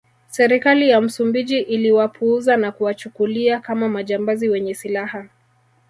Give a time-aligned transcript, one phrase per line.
[0.27, 5.25] Serikali ya Msumbiji iliwapuuza na kuwachukulia kama majambazi wenye silaha